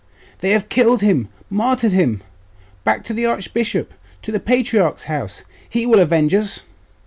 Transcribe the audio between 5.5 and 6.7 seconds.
he will avenge us!